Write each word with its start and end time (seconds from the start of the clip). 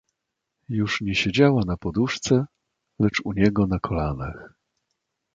"Już 0.69 1.01
nie 1.01 1.15
siedziała 1.15 1.61
na 1.67 1.77
poduszce, 1.77 2.45
lecz 2.99 3.21
u 3.23 3.33
niego 3.33 3.67
na 3.67 3.79
kolanach..." 3.79 4.53